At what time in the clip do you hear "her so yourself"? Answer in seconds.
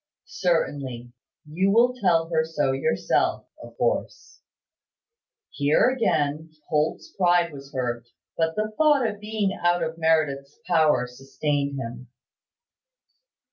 2.29-3.45